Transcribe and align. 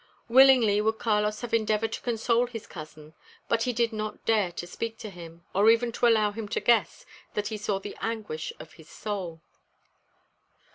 Willingly 0.27 0.81
would 0.81 0.97
Carlos 0.97 1.41
have 1.41 1.53
endeavoured 1.53 1.91
to 1.91 2.01
console 2.01 2.47
his 2.47 2.65
cousin; 2.65 3.13
but 3.47 3.61
he 3.61 3.71
did 3.71 3.93
not 3.93 4.25
dare 4.25 4.51
to 4.53 4.65
speak 4.65 4.97
to 4.97 5.11
him, 5.11 5.45
or 5.53 5.69
even 5.69 5.91
to 5.91 6.07
allow 6.07 6.31
him 6.31 6.47
to 6.47 6.59
guess 6.59 7.05
that 7.35 7.49
he 7.49 7.57
saw 7.57 7.77
the 7.79 7.95
anguish 8.01 8.51
of 8.59 8.73
his 8.73 8.89
soul. 8.89 9.41